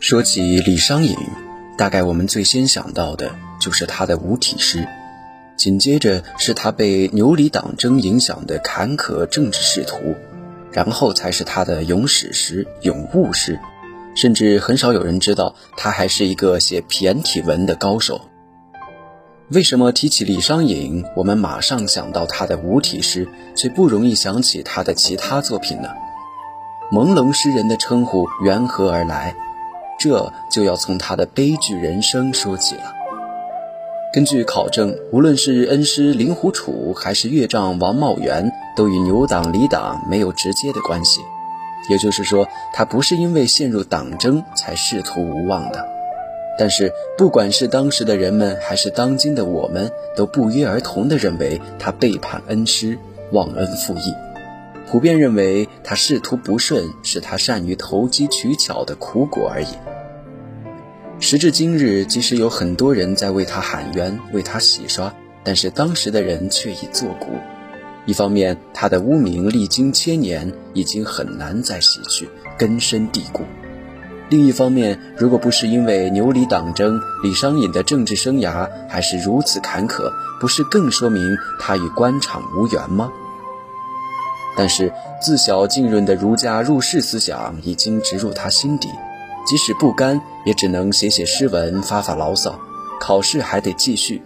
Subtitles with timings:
[0.00, 1.14] 说起李商隐，
[1.76, 3.30] 大概我们最先想到的
[3.60, 4.88] 就是他的五体诗，
[5.54, 10.16] 紧接着是他被牛李党争影响的坎坷政治仕途，
[10.72, 13.60] 然后才是他的咏史诗、咏物诗，
[14.18, 18.20] 甚至很少有人知道他还是一个写骈体文的高手。
[19.52, 25.90] 为什么提起李商隐，我们马上想到他的五体诗，却不容易想起他的其他作品呢？
[26.90, 29.36] 朦胧诗人的称呼缘何而来？
[30.00, 32.92] 这就要从他的悲剧人生说起了。
[34.12, 41.20] 根据考证，无论是恩师令狐楚，还是岳丈王茂元，都与牛党、李党没有直接的关系。
[41.88, 45.86] 也就是说，他不是因为陷入党争才仕途无望的。
[46.58, 52.98] 但是，不管是当时的人们，还是当今的我们，都不约而同地认为他背叛恩师，
[53.30, 54.12] 忘恩负义。
[54.90, 59.68] 普遍认为他仕途不顺，是他善于投机取巧的苦果而已。
[61.20, 67.26] 时至今日，即使有很多人在为他喊冤、为他洗刷，但是当时的人却已作古。
[68.08, 73.42] 一方面，他的污名历经千年，已经很难再洗去，根深蒂固；
[74.30, 83.12] 另一方面，如果不是因为牛李党争，李商隐的政治生涯还是如此坎坷，不是更说明他与官场无缘吗？
[84.56, 88.88] 但是，自小浸润的儒家入世思想已经植入他心底。
[89.46, 92.58] 即使不甘，也只能写写诗文，发发牢骚。
[92.98, 94.22] 考试还得继续，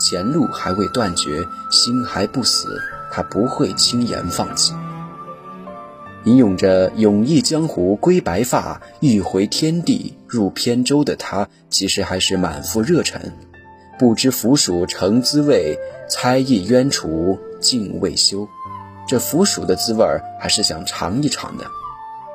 [0.00, 2.80] 前路还未断绝，心还不死，
[3.12, 4.74] 他不会轻言放弃。
[6.24, 13.20] 吟咏着“永忆江湖归白发，欲回天地入扁舟”的他，其实还是满腹热忱。
[13.98, 18.46] 不知腐蜀成滋味，猜意冤除竟未休。
[19.06, 21.64] 这腐蜀的滋味儿，还是想尝一尝的。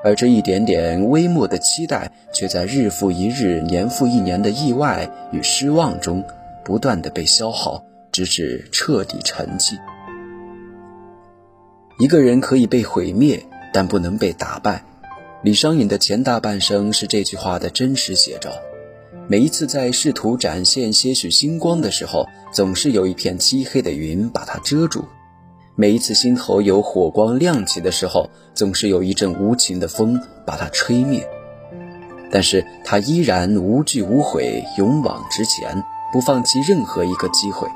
[0.04, 6.26] 而这一点点微末的期待，却在日复一日、年复一年的意外与失望中，
[6.64, 9.78] 不断的被消耗，直至彻底沉寂。
[12.02, 14.84] 一个人可以被毁灭，但不能被打败。
[15.44, 18.50] 李商隐的前大半生是这句话的真实写照。
[19.28, 25.06] 每一次在试图展现些许星光的时候，总是有一片漆黑的云把它遮住。
[25.76, 31.30] 每一次心头有火光亮起的时候，总是有一阵无情的风把它吹灭。
[32.32, 37.68] 但是他依然无惧无悔，勇往直前，不放弃任何一个机会。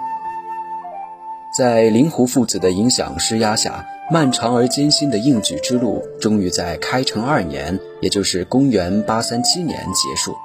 [1.55, 10.35] 在灵狐父子的影响施压下，漫长而艰辛的应举之路终于在开成二年，也就是公元八三七年结束。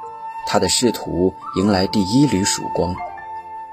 [0.46, 2.96] 他的仕途迎来第一缕曙光。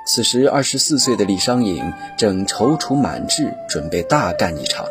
[0.06, 1.82] 此时，二十四岁的李商隐
[2.18, 4.86] 正踌躇满志，准备大干一场。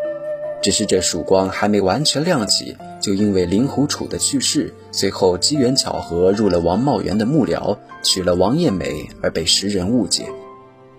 [0.62, 10.26] 只是这曙光还没完全亮起，就因为令狐楚的去世，随后机缘巧合入了王茂元的幕僚，娶了王艳美，而被时人误解，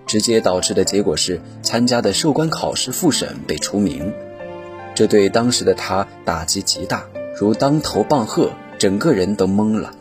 [0.07, 4.13] 直接导致的结果是参加的授官考试复审被除名。
[4.95, 7.03] 这对当时的他打击极大，
[7.40, 9.91] 如当头棒喝，整个人都懵了。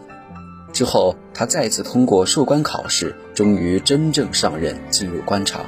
[0.73, 5.67] 之后，他再次通过授官考试，终于真正上任，进入官场。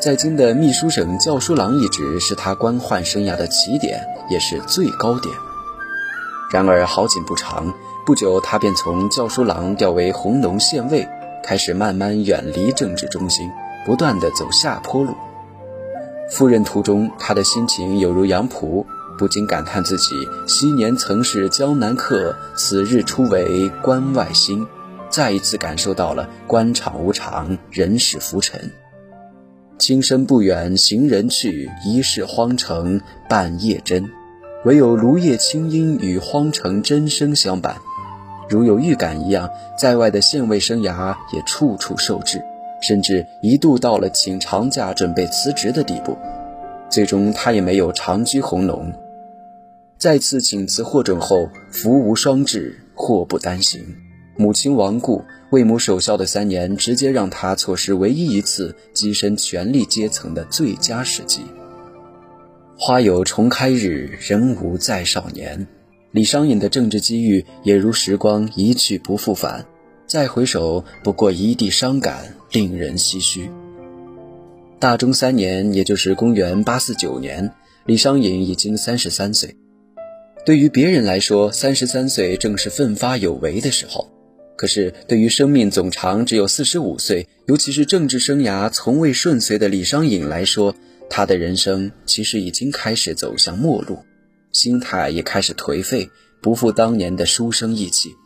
[0.00, 5.34] 在京的秘书省校书郎一职是他官宦生涯的起点，也是最高点。
[6.52, 7.74] 然而好景不长，
[8.06, 11.06] 不久他便从校书郎调为弘农县尉，
[11.48, 13.50] 开始慢慢远离政治中心，
[13.86, 15.14] 不断的走下坡路。
[16.28, 18.84] 赴任途中，他的心情有如杨仆。
[19.16, 24.66] 不禁感叹自己昔年曾是江南客，此日初为关外星，
[25.08, 28.70] 再一次感受到了官场无常，人世浮沉。
[29.78, 34.10] 青山不远行人去，疑是荒城半夜真。
[34.66, 37.78] 唯有芦叶清音与荒城真声相伴。
[38.48, 42.42] 如有预感一样，在外的县尉生涯也处处受制，
[42.80, 46.16] 甚至一度到了请长假准备辞职的地步。
[46.88, 48.92] 最终，他也没有长居弘农。
[49.98, 53.84] 再次请辞获准后，福无双至，祸不单行。
[54.36, 61.42] 母亲亡故，为母守孝的三年，直接让他错失唯一一次跻身权力阶层的最佳时机。
[62.78, 65.66] 花有重开日，人无再少年。
[66.10, 69.66] 李商隐的政治机遇也如时光一去不复返，
[70.06, 73.50] 再回首，不过一地伤感，令人唏嘘。
[74.78, 77.52] 大中三年，也就是公元八四九年，
[77.84, 79.54] 李商隐已经三十三岁。
[80.46, 84.10] 对于别人来说，三十三岁正是奋发有为的时候。
[84.56, 90.74] 可是，对于生命总长只有四十五岁，尤其是政治生涯从未顺遂的李商隐来说，
[91.10, 93.98] 他的人生其实已经开始走向末路，
[94.60, 96.10] 心态也开始颓废，
[96.40, 98.16] 不复当年的书生意气。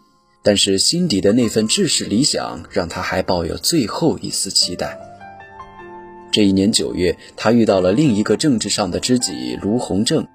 [0.43, 4.99] 但是心底的那份志士理想，让他还抱有最后一丝期待。
[6.33, 10.27] 这一年九月，他遇到了另一个政治上的知己卢鸿正。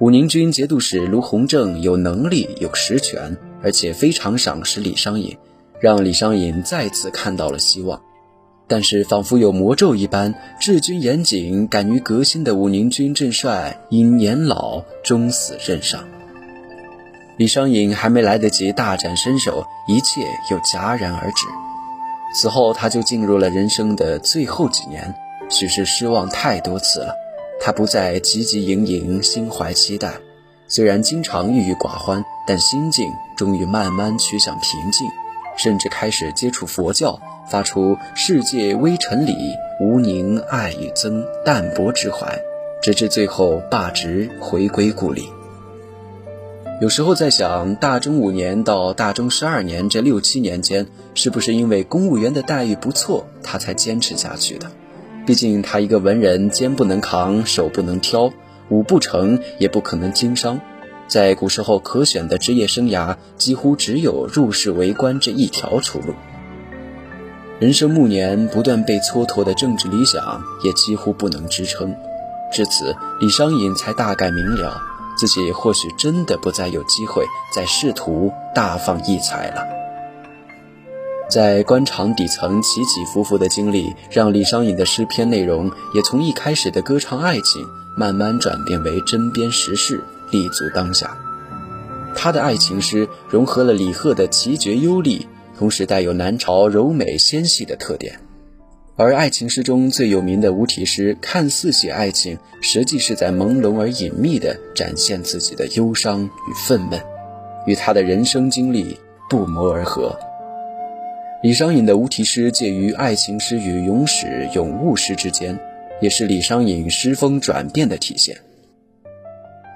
[0.00, 5.38] 武宁军节度使卢鸿正有能力、有实权，而且非常赏识李商隐，
[5.80, 8.02] 让李商隐再次看到了希望。
[8.68, 16.04] 但是，仿佛有魔咒一般，治军严谨、敢于革新的武宁军正帅因年老终死任上。
[17.38, 20.20] 李商隐还没来得及大展身手，一切
[20.50, 21.46] 又戛然而止。
[22.34, 25.14] 此后，他就进入了人生的最后几年，
[25.48, 27.14] 许是失望太多次了。
[27.60, 30.12] 他不再汲汲营营，心怀期待，
[30.66, 35.08] 虽然经常郁郁寡欢，但心境终于慢慢趋向平静，
[35.58, 37.20] 甚至开始接触佛教。
[37.50, 42.38] 发出世界微尘里，无宁爱与憎，淡泊之怀，
[42.82, 45.30] 直至最后罢职回归故里。
[46.82, 54.70] 有时候在想，大中五年到大中十二年这六七年间，是不是因为公务员的待遇不错，他才坚持下去的？
[55.24, 58.30] 毕竟他一个文人，肩不能扛，手不能挑，
[58.68, 60.60] 武不成也不可能经商，
[61.08, 66.14] 在古时候可选的职业生涯，几乎只有入仕为官这一条出路。
[67.58, 71.96] 人生暮年，不断被蹉跎的政治理想也几乎不能支撑。
[72.52, 74.80] 至此，李商隐才大概明了，
[75.18, 77.24] 自己或许真的不再有机会
[77.54, 79.66] 在仕途大放异彩了。
[81.28, 87.66] 在官场底层起起伏伏的经历，让李商隐的诗篇内容也从一开始的歌唱爱情，
[87.96, 91.16] 慢慢转变为针砭时事，立足当下。
[92.14, 95.26] 他的爱情诗融合了李贺的奇绝幽丽。
[95.58, 98.20] 同时带有南朝柔美纤细的特点，
[98.94, 107.00] 而爱情诗中最有名的无题诗，看似写爱情，实际是在朦胧而隐秘地展现自己的忧伤与愤懑，
[107.66, 108.96] 与他的人生经历
[109.28, 110.16] 不谋而合。
[111.42, 115.58] 李商隐的无题诗介于爱情诗与咏史咏物诗之间，
[116.00, 118.38] 也是李商隐诗风转变的体现。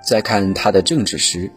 [0.05, 1.51] 再看他的政治诗，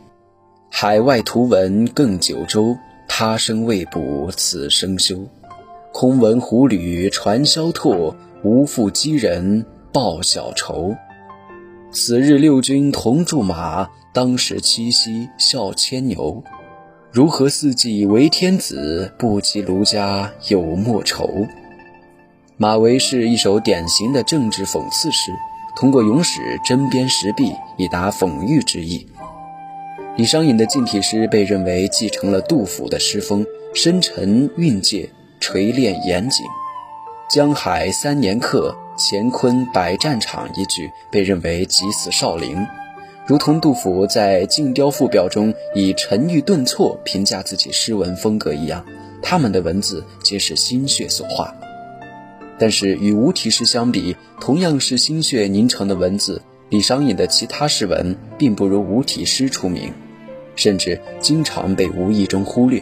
[0.69, 2.77] 海外图闻更九州。
[3.07, 5.27] 他生未卜，此生休。
[5.94, 10.95] 空闻胡吕传萧拓，无复击人报小仇。
[11.92, 16.44] 此日六军同驻马，当时七夕笑牵牛。
[17.12, 21.48] 如何四季为天子，不及卢家有莫愁。
[22.57, 25.31] 马嵬是一首典型的政治讽刺诗，
[25.75, 29.07] 通过咏史针砭时弊，以达讽喻之意。
[30.16, 35.10] 李商隐的近体诗被认为继承了杜甫的诗风，深沉蕴藉，
[35.42, 36.45] 锤炼严谨。
[37.30, 42.66] 江海三年客，乾坤百战场一句被认为急死少陵，
[43.27, 48.86] 如同杜甫在《静雕赋表》中以沉郁顿挫评价自己诗文风格一样，
[49.22, 51.54] 他们的文字皆是心血所化。
[52.57, 59.93] 但是与无题诗相比，同样是心血凝成的文字，李商隐的其他诗文并不如无题诗出名。
[60.55, 62.81] 甚至经常被无意中忽略，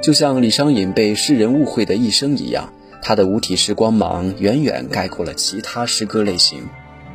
[0.00, 2.72] 就像李商隐被世人误会的一生一样，
[3.02, 6.68] 他的五体诗光芒远远盖过了其他诗歌类型，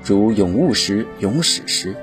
[0.04, 1.96] 如咏物诗、咏史诗。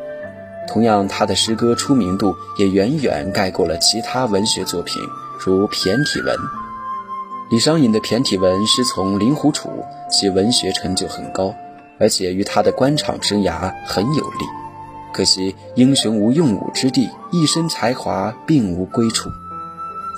[0.66, 5.02] 同样，他的诗歌出名度也远远盖过了其他文学作品，
[5.38, 6.34] 如骈体文。
[7.52, 9.68] 李商隐的骈体文师从令狐楚，
[10.08, 11.54] 其文学成就很高，
[11.98, 14.46] 而且与他的官场生涯很有利。
[15.12, 19.28] 可惜英雄无用武之地，一身才华并无归处。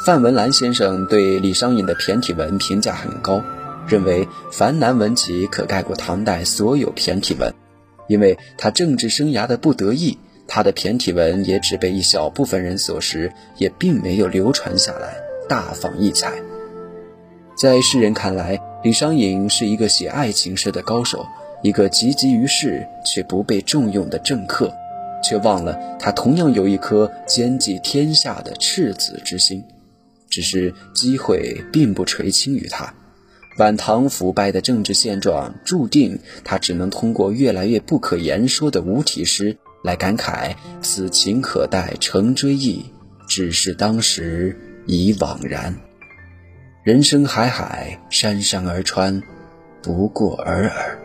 [0.06, 3.42] 范文澜先生对李商隐的骈体文评价很高，
[3.88, 7.52] 认为樊南文集可盖过唐代所有骈体文。
[8.06, 15.16] 因为他政治生涯的不得意，他的骈体文也只被一小部分人所识，也并没有流传下来，
[15.48, 16.32] 大放异彩。
[17.56, 21.24] 在世人看来，李商隐是一个写爱情诗的高手，
[21.62, 24.72] 一个汲汲于世却不被重用的政客。
[25.22, 29.64] 却忘了，他同样有一颗兼济天下的赤子之心，
[30.28, 32.92] 只是机会并不垂青于他。
[33.56, 42.84] 晚唐腐败的政治现状，注定他只能通过越来越不可言说的无体诗来感慨：此情可待成追忆，
[43.28, 45.74] 只是当时已惘然。
[46.84, 49.22] 人生海海，山山而川，
[49.82, 50.98] 不过尔尔。